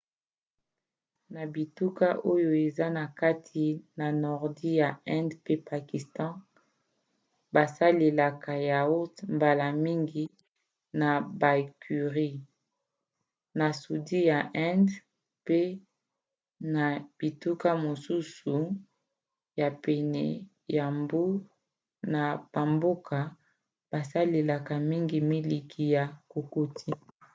na 1.33 1.43
bituka 1.53 2.07
oyo 2.33 2.49
eza 2.65 2.87
na 2.97 3.05
kati 3.19 3.65
na 3.99 4.07
nordi 4.23 4.69
ya 4.81 4.89
inde 5.17 5.35
mpe 5.41 5.53
pakistan 5.69 6.33
basalelaka 7.53 8.51
yaourt 8.69 9.15
mbala 9.35 9.67
mingi 9.85 10.25
na 10.99 11.09
bacurries; 11.41 12.43
na 13.59 13.67
sudi 13.81 14.19
ya 14.31 14.39
inde 14.69 14.91
mpe 15.41 15.61
na 16.73 16.85
bituka 17.19 17.69
mosusu 17.85 18.53
ya 19.59 19.69
pene 19.83 20.23
ya 20.77 20.85
mbu 20.99 21.23
na 22.13 22.21
bamboka 22.53 23.19
basalelaka 23.91 24.73
mingi 24.89 25.17
miliki 25.31 25.83
ya 25.95 26.03
kokoti 26.31 26.91